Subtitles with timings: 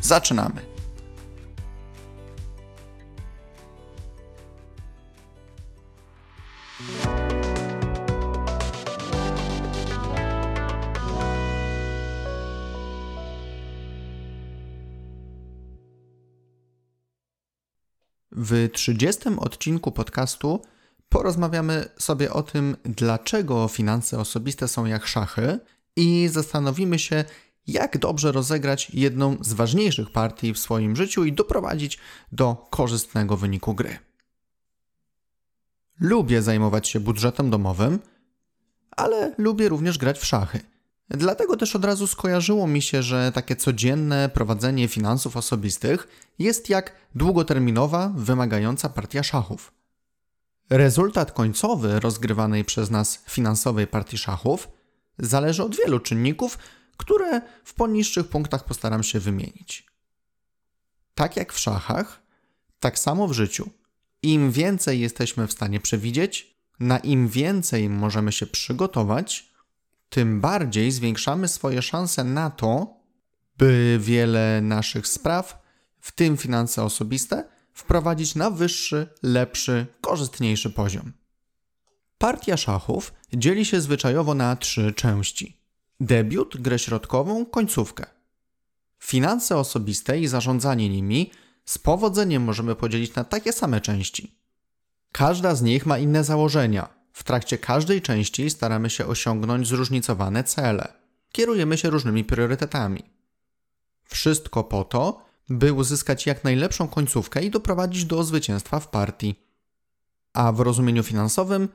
[0.00, 0.78] Zaczynamy.
[18.40, 20.62] W 30 odcinku podcastu
[21.08, 25.58] porozmawiamy sobie o tym, dlaczego finanse osobiste są jak szachy
[25.96, 27.24] i zastanowimy się,
[27.68, 31.98] jak dobrze rozegrać jedną z ważniejszych partii w swoim życiu i doprowadzić
[32.32, 33.98] do korzystnego wyniku gry.
[36.00, 37.98] Lubię zajmować się budżetem domowym,
[38.90, 40.60] ale lubię również grać w szachy.
[41.10, 46.08] Dlatego też od razu skojarzyło mi się, że takie codzienne prowadzenie finansów osobistych
[46.38, 49.72] jest jak długoterminowa, wymagająca partia szachów.
[50.70, 54.68] Rezultat końcowy rozgrywanej przez nas finansowej partii szachów
[55.18, 56.58] zależy od wielu czynników,
[56.98, 59.86] które w poniższych punktach postaram się wymienić.
[61.14, 62.22] Tak jak w szachach,
[62.80, 63.70] tak samo w życiu.
[64.22, 69.48] Im więcej jesteśmy w stanie przewidzieć, na im więcej możemy się przygotować,
[70.08, 72.96] tym bardziej zwiększamy swoje szanse na to,
[73.58, 75.62] by wiele naszych spraw,
[76.00, 81.12] w tym finanse osobiste, wprowadzić na wyższy, lepszy, korzystniejszy poziom.
[82.18, 85.57] Partia szachów dzieli się zwyczajowo na trzy części
[86.00, 88.06] debiut, grę środkową, końcówkę.
[88.98, 91.30] Finanse osobiste i zarządzanie nimi
[91.64, 94.38] z powodzeniem możemy podzielić na takie same części.
[95.12, 96.88] Każda z nich ma inne założenia.
[97.12, 100.92] W trakcie każdej części staramy się osiągnąć zróżnicowane cele.
[101.32, 103.02] Kierujemy się różnymi priorytetami.
[104.04, 109.34] Wszystko po to, by uzyskać jak najlepszą końcówkę i doprowadzić do zwycięstwa w partii.
[110.32, 111.68] A w rozumieniu finansowym,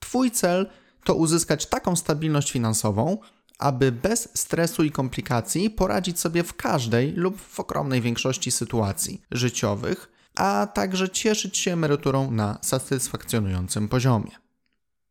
[0.00, 0.70] Twój cel
[1.04, 3.18] to uzyskać taką stabilność finansową,
[3.58, 10.12] aby bez stresu i komplikacji poradzić sobie w każdej lub w ogromnej większości sytuacji życiowych,
[10.34, 14.30] a także cieszyć się emeryturą na satysfakcjonującym poziomie.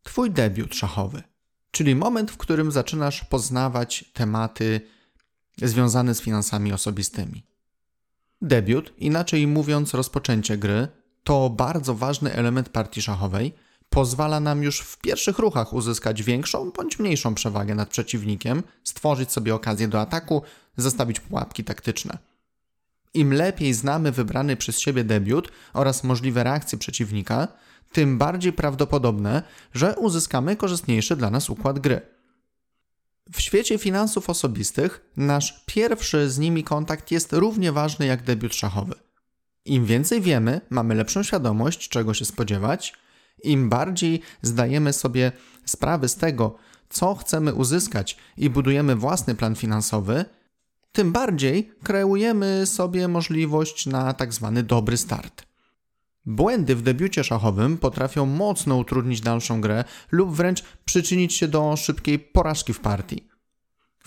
[0.03, 1.23] Twój debiut szachowy,
[1.71, 4.81] czyli moment, w którym zaczynasz poznawać tematy
[5.61, 7.43] związane z finansami osobistymi.
[8.41, 10.87] Debiut, inaczej mówiąc rozpoczęcie gry,
[11.23, 13.53] to bardzo ważny element partii szachowej–
[13.89, 19.55] pozwala nam już w pierwszych ruchach uzyskać większą bądź mniejszą przewagę nad przeciwnikiem, stworzyć sobie
[19.55, 20.41] okazję do ataku,
[20.77, 22.17] zastawić pułapki taktyczne.
[23.13, 27.47] Im lepiej znamy wybrany przez siebie debiut oraz możliwe reakcje przeciwnika,
[27.91, 29.43] tym bardziej prawdopodobne,
[29.73, 32.01] że uzyskamy korzystniejszy dla nas układ gry.
[33.31, 38.93] W świecie finansów osobistych nasz pierwszy z nimi kontakt jest równie ważny jak debiut szachowy.
[39.65, 42.93] Im więcej wiemy, mamy lepszą świadomość, czego się spodziewać,
[43.43, 45.31] im bardziej zdajemy sobie
[45.65, 46.55] sprawę z tego,
[46.89, 50.25] co chcemy uzyskać i budujemy własny plan finansowy,
[50.91, 55.47] tym bardziej kreujemy sobie możliwość na tak zwany dobry start.
[56.25, 62.19] Błędy w debiucie szachowym potrafią mocno utrudnić dalszą grę lub wręcz przyczynić się do szybkiej
[62.19, 63.27] porażki w partii.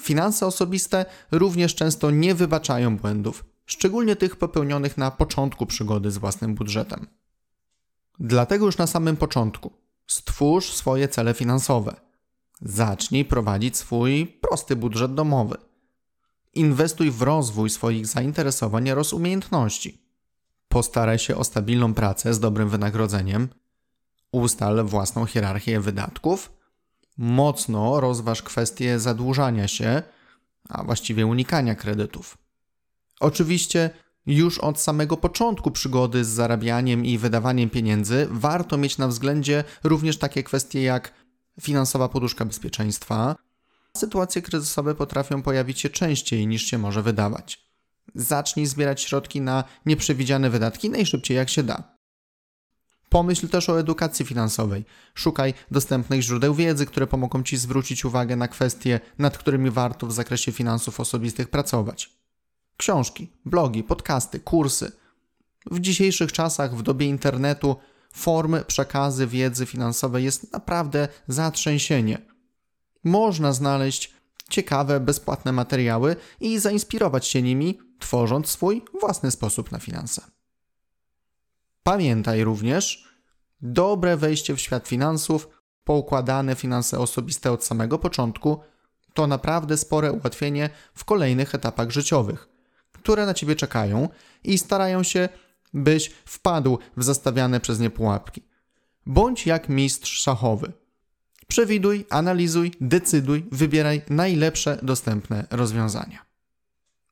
[0.00, 6.54] Finanse osobiste również często nie wybaczają błędów, szczególnie tych popełnionych na początku przygody z własnym
[6.54, 7.06] budżetem.
[8.20, 9.72] Dlatego już na samym początku
[10.06, 12.00] stwórz swoje cele finansowe.
[12.62, 15.56] Zacznij prowadzić swój prosty budżet domowy.
[16.54, 20.04] Inwestuj w rozwój swoich zainteresowań oraz umiejętności.
[20.68, 23.48] Postaraj się o stabilną pracę z dobrym wynagrodzeniem.
[24.32, 26.52] Ustal własną hierarchię wydatków.
[27.16, 30.02] Mocno rozważ kwestię zadłużania się,
[30.68, 32.38] a właściwie unikania kredytów.
[33.20, 33.90] Oczywiście
[34.26, 40.18] już od samego początku przygody z zarabianiem i wydawaniem pieniędzy warto mieć na względzie również
[40.18, 41.12] takie kwestie jak
[41.60, 43.36] finansowa poduszka bezpieczeństwa.
[43.96, 47.70] Sytuacje kryzysowe potrafią pojawić się częściej niż się może wydawać.
[48.14, 52.00] Zacznij zbierać środki na nieprzewidziane wydatki najszybciej jak się da.
[53.08, 54.84] Pomyśl też o edukacji finansowej.
[55.14, 60.12] Szukaj dostępnych źródeł wiedzy, które pomogą Ci zwrócić uwagę na kwestie, nad którymi warto w
[60.12, 62.19] zakresie finansów osobistych pracować.
[62.80, 64.92] Książki, blogi, podcasty, kursy.
[65.70, 67.76] W dzisiejszych czasach, w dobie internetu,
[68.12, 72.18] formy przekazy wiedzy finansowej jest naprawdę zatrzęsienie.
[73.04, 74.14] Można znaleźć
[74.50, 80.22] ciekawe, bezpłatne materiały i zainspirować się nimi, tworząc swój własny sposób na finanse.
[81.82, 83.08] Pamiętaj również,
[83.62, 85.48] dobre wejście w świat finansów,
[85.84, 88.60] poukładane finanse osobiste od samego początku
[89.14, 92.49] to naprawdę spore ułatwienie w kolejnych etapach życiowych,
[92.92, 94.08] które na ciebie czekają
[94.44, 95.28] i starają się,
[95.74, 98.42] byś wpadł w zastawiane przez nie pułapki.
[99.06, 100.72] Bądź jak mistrz szachowy.
[101.48, 106.18] Przewiduj, analizuj, decyduj, wybieraj najlepsze dostępne rozwiązania.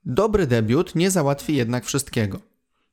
[0.04, 2.40] Dobry debiut nie załatwi jednak wszystkiego.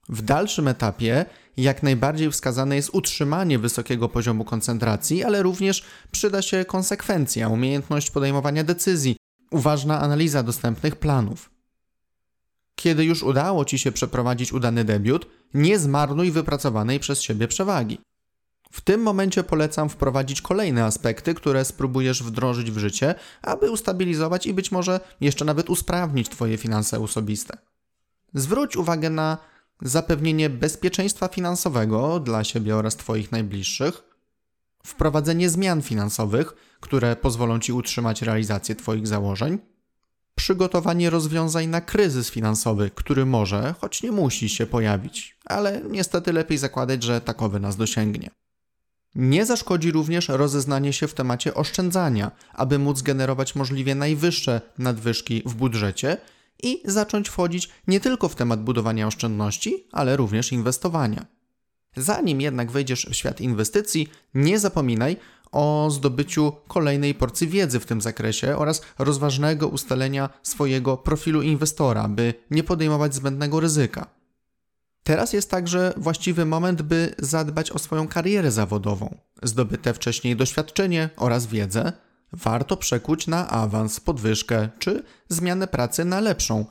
[0.09, 1.25] W dalszym etapie
[1.57, 8.63] jak najbardziej wskazane jest utrzymanie wysokiego poziomu koncentracji, ale również przyda się konsekwencja, umiejętność podejmowania
[8.63, 9.17] decyzji,
[9.51, 11.54] uważna analiza dostępnych planów.
[12.75, 17.98] Kiedy już udało Ci się przeprowadzić udany debiut, nie zmarnuj wypracowanej przez siebie przewagi.
[18.72, 24.54] W tym momencie polecam wprowadzić kolejne aspekty, które spróbujesz wdrożyć w życie, aby ustabilizować i
[24.54, 27.57] być może jeszcze nawet usprawnić Twoje finanse osobiste.
[28.33, 29.38] Zwróć uwagę na
[29.81, 34.04] zapewnienie bezpieczeństwa finansowego dla siebie oraz Twoich najbliższych,
[34.86, 39.60] wprowadzenie zmian finansowych, które pozwolą Ci utrzymać realizację Twoich założeń,
[40.35, 46.57] przygotowanie rozwiązań na kryzys finansowy, który może, choć nie musi się pojawić, ale niestety lepiej
[46.57, 48.29] zakładać, że takowy nas dosięgnie.
[49.15, 55.53] Nie zaszkodzi również rozeznanie się w temacie oszczędzania, aby móc generować możliwie najwyższe nadwyżki w
[55.53, 56.17] budżecie
[56.63, 61.25] i zacząć wchodzić nie tylko w temat budowania oszczędności, ale również inwestowania.
[61.97, 65.17] Zanim jednak wejdziesz w świat inwestycji, nie zapominaj
[65.51, 72.33] o zdobyciu kolejnej porcji wiedzy w tym zakresie oraz rozważnego ustalenia swojego profilu inwestora, by
[72.51, 74.07] nie podejmować zbędnego ryzyka.
[75.03, 81.45] Teraz jest także właściwy moment, by zadbać o swoją karierę zawodową, zdobyte wcześniej doświadczenie oraz
[81.45, 81.94] wiedzę,
[82.33, 86.65] warto przekuć na awans, podwyżkę czy zmianę pracy na lepszą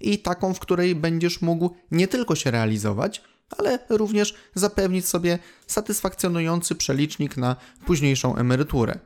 [0.00, 3.22] i taką, w której będziesz mógł nie tylko się realizować,
[3.58, 7.56] ale również zapewnić sobie satysfakcjonujący przelicznik na
[7.86, 8.98] późniejszą emeryturę.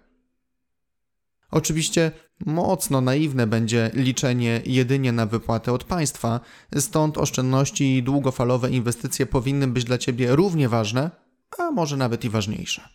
[1.50, 2.12] Oczywiście
[2.46, 6.40] mocno naiwne będzie liczenie jedynie na wypłatę od państwa,
[6.78, 11.10] stąd oszczędności i długofalowe inwestycje powinny być dla Ciebie równie ważne,
[11.58, 12.88] a może nawet i ważniejsze.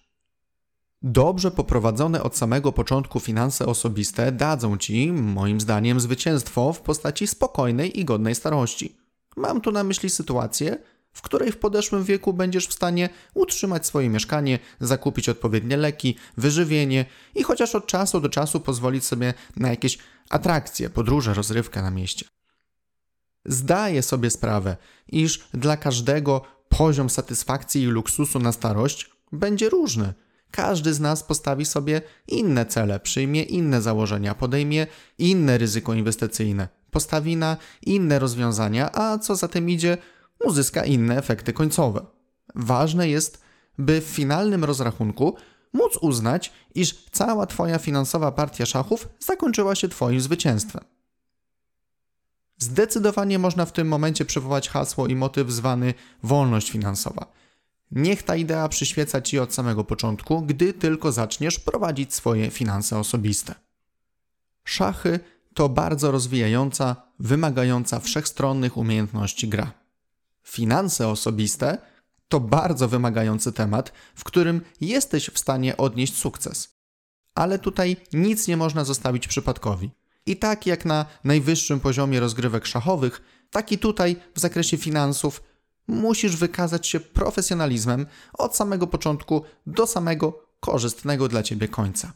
[1.01, 7.99] Dobrze poprowadzone od samego początku finanse osobiste dadzą Ci, moim zdaniem, zwycięstwo w postaci spokojnej
[7.99, 8.97] i godnej starości.
[9.37, 10.77] Mam tu na myśli sytuację,
[11.19, 17.05] w której w podeszłym wieku będziesz w stanie utrzymać swoje mieszkanie, zakupić odpowiednie leki, wyżywienie
[17.35, 19.97] i chociaż od czasu do czasu pozwolić sobie na jakieś
[20.29, 22.25] atrakcje, podróże, rozrywkę na mieście.
[23.45, 24.77] Zdaję sobie sprawę,
[25.07, 30.13] iż dla każdego poziom satysfakcji i luksusu na starość będzie różny.
[30.51, 34.87] Każdy z nas postawi sobie inne cele, przyjmie inne założenia, podejmie
[35.17, 39.97] inne ryzyko inwestycyjne, postawi na inne rozwiązania, a co za tym idzie,
[40.45, 42.05] uzyska inne efekty końcowe.
[42.55, 43.41] Ważne jest,
[43.77, 45.35] by w finalnym rozrachunku
[45.73, 50.83] móc uznać, iż cała Twoja finansowa partia szachów zakończyła się Twoim zwycięstwem.
[52.57, 55.93] Zdecydowanie można w tym momencie przywołać hasło i motyw zwany
[56.23, 57.31] wolność finansowa.
[57.91, 63.55] Niech ta idea przyświeca Ci od samego początku, gdy tylko zaczniesz prowadzić swoje finanse osobiste.
[64.63, 65.19] Szachy
[65.53, 69.78] to bardzo rozwijająca, wymagająca wszechstronnych umiejętności gra.
[70.49, 71.77] Finanse osobiste
[72.27, 76.75] to bardzo wymagający temat, w którym jesteś w stanie odnieść sukces.
[77.35, 79.91] Ale tutaj nic nie można zostawić przypadkowi.
[80.25, 85.43] I tak jak na najwyższym poziomie rozgrywek szachowych, tak i tutaj w zakresie finansów
[85.87, 92.13] musisz wykazać się profesjonalizmem od samego początku do samego korzystnego dla ciebie końca.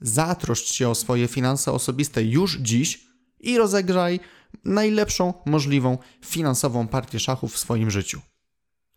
[0.00, 3.06] Zatroszcz się o swoje finanse osobiste już dziś
[3.40, 4.20] i rozegraj
[4.64, 8.20] najlepszą możliwą finansową partię szachów w swoim życiu.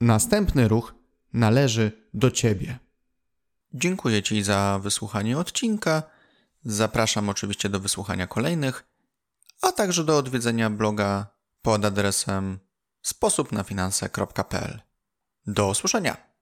[0.02, 0.96] Następny ruch
[1.34, 2.80] należy do Ciebie.
[3.74, 6.04] Dziękuję Ci za wysłuchanie odcinka.
[6.64, 8.88] Zapraszam oczywiście do wysłuchania kolejnych,
[9.62, 11.28] a także do odwiedzenia bloga
[11.62, 12.60] pod adresem
[13.02, 14.82] sposobnafinanse.pl.
[15.48, 16.35] Do usłyszenia!